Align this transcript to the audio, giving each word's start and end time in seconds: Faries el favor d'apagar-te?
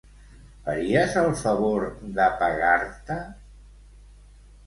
Faries 0.67 1.17
el 1.23 1.27
favor 1.41 1.85
d'apagar-te? 2.15 3.17